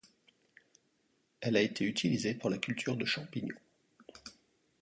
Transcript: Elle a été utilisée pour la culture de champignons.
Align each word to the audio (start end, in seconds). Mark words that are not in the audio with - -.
Elle 1.41 1.55
a 1.57 1.61
été 1.61 1.85
utilisée 1.85 2.33
pour 2.33 2.49
la 2.49 2.57
culture 2.57 2.97
de 2.97 3.05
champignons. 3.05 3.59